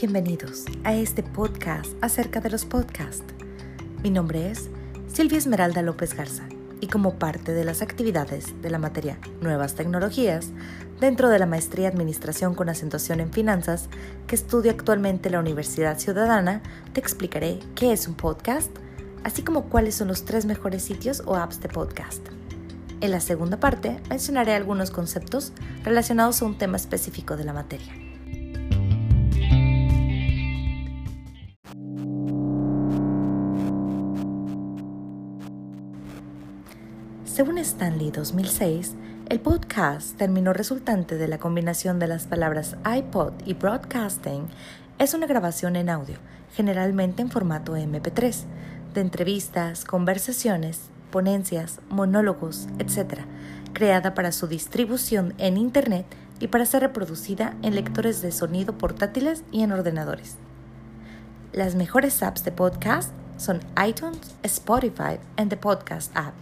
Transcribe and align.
Bienvenidos 0.00 0.64
a 0.82 0.94
este 0.94 1.22
podcast 1.22 1.92
acerca 2.00 2.40
de 2.40 2.48
los 2.48 2.64
podcasts. 2.64 3.34
Mi 4.02 4.08
nombre 4.08 4.50
es 4.50 4.70
Silvia 5.12 5.36
Esmeralda 5.36 5.82
López 5.82 6.14
Garza 6.14 6.48
y 6.80 6.86
como 6.86 7.18
parte 7.18 7.52
de 7.52 7.64
las 7.64 7.82
actividades 7.82 8.62
de 8.62 8.70
la 8.70 8.78
materia 8.78 9.18
Nuevas 9.42 9.74
Tecnologías, 9.74 10.52
dentro 11.00 11.28
de 11.28 11.38
la 11.38 11.44
maestría 11.44 11.88
Administración 11.88 12.54
con 12.54 12.70
acentuación 12.70 13.20
en 13.20 13.30
Finanzas 13.30 13.90
que 14.26 14.36
estudio 14.36 14.70
actualmente 14.70 15.28
en 15.28 15.34
la 15.34 15.40
Universidad 15.40 15.98
Ciudadana, 15.98 16.62
te 16.94 17.00
explicaré 17.00 17.58
qué 17.74 17.92
es 17.92 18.08
un 18.08 18.14
podcast, 18.14 18.70
así 19.22 19.42
como 19.42 19.64
cuáles 19.64 19.96
son 19.96 20.08
los 20.08 20.24
tres 20.24 20.46
mejores 20.46 20.82
sitios 20.82 21.22
o 21.26 21.36
apps 21.36 21.60
de 21.60 21.68
podcast. 21.68 22.26
En 23.02 23.10
la 23.10 23.20
segunda 23.20 23.60
parte 23.60 24.00
mencionaré 24.08 24.54
algunos 24.54 24.90
conceptos 24.90 25.52
relacionados 25.84 26.40
a 26.40 26.46
un 26.46 26.56
tema 26.56 26.78
específico 26.78 27.36
de 27.36 27.44
la 27.44 27.52
materia. 27.52 28.09
Según 37.40 37.56
Stanley 37.56 38.10
2006, 38.10 38.96
el 39.30 39.40
podcast, 39.40 40.14
término 40.18 40.52
resultante 40.52 41.16
de 41.16 41.26
la 41.26 41.38
combinación 41.38 41.98
de 41.98 42.06
las 42.06 42.26
palabras 42.26 42.76
iPod 42.84 43.32
y 43.46 43.54
broadcasting, 43.54 44.46
es 44.98 45.14
una 45.14 45.26
grabación 45.26 45.74
en 45.76 45.88
audio, 45.88 46.18
generalmente 46.54 47.22
en 47.22 47.30
formato 47.30 47.78
MP3, 47.78 48.42
de 48.92 49.00
entrevistas, 49.00 49.86
conversaciones, 49.86 50.90
ponencias, 51.10 51.80
monólogos, 51.88 52.68
etc., 52.78 53.20
creada 53.72 54.12
para 54.12 54.32
su 54.32 54.46
distribución 54.46 55.32
en 55.38 55.56
Internet 55.56 56.04
y 56.40 56.48
para 56.48 56.66
ser 56.66 56.82
reproducida 56.82 57.56
en 57.62 57.74
lectores 57.74 58.20
de 58.20 58.32
sonido 58.32 58.76
portátiles 58.76 59.44
y 59.50 59.62
en 59.62 59.72
ordenadores. 59.72 60.36
Las 61.54 61.74
mejores 61.74 62.22
apps 62.22 62.44
de 62.44 62.52
podcast 62.52 63.12
son 63.38 63.60
iTunes, 63.82 64.34
Spotify 64.42 65.18
y 65.38 65.46
The 65.46 65.56
Podcast 65.56 66.14
App. 66.14 66.34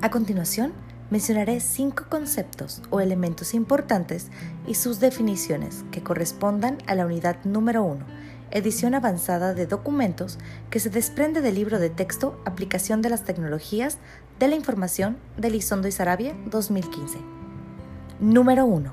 A 0.00 0.10
continuación, 0.12 0.74
mencionaré 1.10 1.58
cinco 1.58 2.04
conceptos 2.08 2.82
o 2.90 3.00
elementos 3.00 3.52
importantes 3.52 4.28
y 4.64 4.74
sus 4.74 5.00
definiciones 5.00 5.84
que 5.90 6.04
correspondan 6.04 6.78
a 6.86 6.94
la 6.94 7.04
unidad 7.04 7.36
número 7.42 7.82
1, 7.82 8.06
edición 8.52 8.94
avanzada 8.94 9.54
de 9.54 9.66
documentos 9.66 10.38
que 10.70 10.78
se 10.78 10.88
desprende 10.88 11.40
del 11.40 11.56
libro 11.56 11.80
de 11.80 11.90
texto 11.90 12.40
Aplicación 12.44 13.02
de 13.02 13.10
las 13.10 13.24
Tecnologías 13.24 13.98
de 14.38 14.46
la 14.46 14.54
Información 14.54 15.16
de 15.36 15.50
Lizondo 15.50 15.88
y 15.88 15.92
Sarabia 15.92 16.36
2015. 16.46 17.18
Número 18.20 18.66
1. 18.66 18.92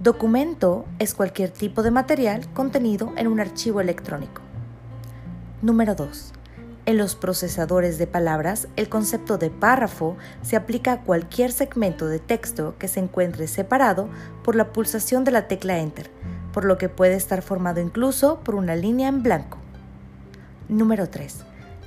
Documento 0.00 0.84
es 0.98 1.14
cualquier 1.14 1.48
tipo 1.48 1.82
de 1.82 1.90
material 1.90 2.46
contenido 2.52 3.14
en 3.16 3.28
un 3.28 3.40
archivo 3.40 3.80
electrónico. 3.80 4.42
Número 5.62 5.94
2. 5.94 6.34
En 6.86 6.98
los 6.98 7.16
procesadores 7.16 7.98
de 7.98 8.06
palabras, 8.06 8.68
el 8.76 8.88
concepto 8.88 9.38
de 9.38 9.50
párrafo 9.50 10.16
se 10.42 10.54
aplica 10.54 10.92
a 10.92 11.00
cualquier 11.02 11.50
segmento 11.50 12.06
de 12.06 12.20
texto 12.20 12.76
que 12.78 12.86
se 12.86 13.00
encuentre 13.00 13.48
separado 13.48 14.08
por 14.44 14.54
la 14.54 14.72
pulsación 14.72 15.24
de 15.24 15.32
la 15.32 15.48
tecla 15.48 15.80
Enter, 15.80 16.08
por 16.52 16.64
lo 16.64 16.78
que 16.78 16.88
puede 16.88 17.16
estar 17.16 17.42
formado 17.42 17.80
incluso 17.80 18.38
por 18.38 18.54
una 18.54 18.76
línea 18.76 19.08
en 19.08 19.24
blanco. 19.24 19.58
Número 20.68 21.08
3. 21.08 21.38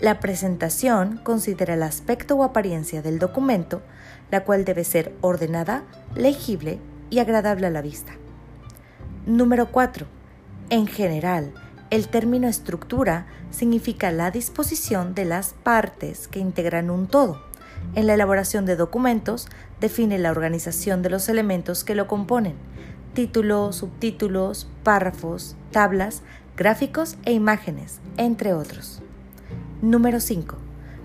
La 0.01 0.19
presentación 0.19 1.21
considera 1.23 1.75
el 1.75 1.83
aspecto 1.83 2.35
o 2.35 2.43
apariencia 2.43 3.01
del 3.01 3.19
documento, 3.19 3.81
la 4.31 4.43
cual 4.43 4.65
debe 4.65 4.83
ser 4.83 5.15
ordenada, 5.21 5.83
legible 6.13 6.77
y 7.09 7.19
agradable 7.19 7.67
a 7.67 7.71
la 7.71 7.81
vista. 7.81 8.11
Número 9.25 9.71
4. 9.71 10.07
En 10.69 10.87
general, 10.87 11.53
el 11.89 12.07
término 12.07 12.47
estructura 12.47 13.25
significa 13.51 14.11
la 14.11 14.31
disposición 14.31 15.15
de 15.15 15.25
las 15.25 15.53
partes 15.63 16.27
que 16.27 16.39
integran 16.39 16.89
un 16.89 17.07
todo. 17.07 17.41
En 17.95 18.07
la 18.07 18.13
elaboración 18.13 18.65
de 18.65 18.75
documentos 18.75 19.47
define 19.79 20.19
la 20.19 20.31
organización 20.31 21.01
de 21.01 21.09
los 21.09 21.29
elementos 21.29 21.83
que 21.83 21.95
lo 21.95 22.07
componen, 22.07 22.55
títulos, 23.13 23.77
subtítulos, 23.77 24.69
párrafos, 24.83 25.55
tablas, 25.71 26.21
gráficos 26.55 27.17
e 27.25 27.31
imágenes, 27.31 27.99
entre 28.17 28.53
otros. 28.53 29.01
Número 29.81 30.19
5. 30.19 30.57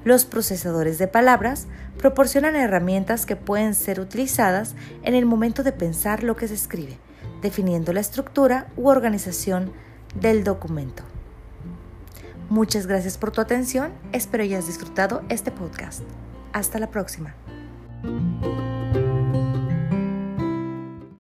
Los 0.05 0.27
procesadores 0.27 0.99
de 0.99 1.09
palabras 1.09 1.66
proporcionan 1.97 2.56
herramientas 2.56 3.25
que 3.25 3.37
pueden 3.37 3.75
ser 3.75 4.01
utilizadas 4.01 4.75
en 5.03 5.15
el 5.15 5.25
momento 5.25 5.62
de 5.62 5.72
pensar 5.72 6.22
lo 6.22 6.37
que 6.37 6.49
se 6.49 6.55
escribe, 6.55 6.99
definiendo 7.41 7.95
la 7.95 8.01
estructura 8.01 8.66
u 8.77 8.89
organización 8.89 9.72
del 10.21 10.45
documento. 10.45 11.03
Muchas 12.51 12.87
gracias 12.87 13.19
por 13.19 13.31
tu 13.31 13.41
atención, 13.41 13.93
espero 14.13 14.45
hayas 14.45 14.67
disfrutado 14.67 15.23
este 15.29 15.51
podcast. 15.51 16.03
Hasta 16.53 16.79
la 16.79 16.91
próxima. 16.91 17.35